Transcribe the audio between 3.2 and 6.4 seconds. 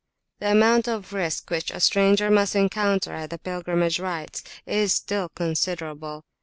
the pilgrimage rites is still considerable.